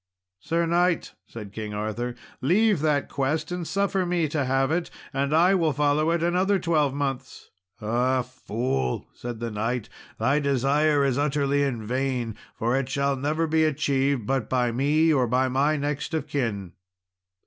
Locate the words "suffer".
3.67-4.03